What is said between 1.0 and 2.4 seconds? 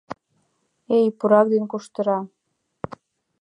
пурак ден куштыра!